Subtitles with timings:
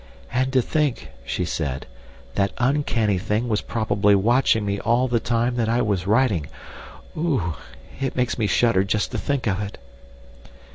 [0.33, 1.85] "And to think," she said,
[2.33, 7.53] "that uncanny thing was probably watching me all the time that I was writing—oo!
[7.99, 9.77] It makes me shudder just to think of it."